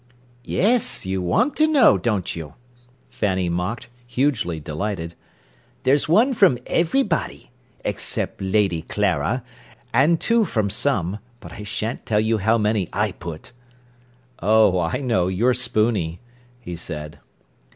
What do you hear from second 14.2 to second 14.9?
"Oh,